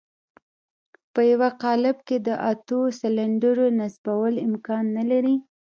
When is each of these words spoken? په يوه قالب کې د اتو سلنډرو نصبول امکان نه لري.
په 1.13 1.21
يوه 1.31 1.49
قالب 1.63 1.97
کې 2.07 2.17
د 2.27 2.29
اتو 2.51 2.79
سلنډرو 2.99 3.67
نصبول 3.79 4.33
امکان 4.47 4.83
نه 4.97 5.03
لري. 5.11 5.35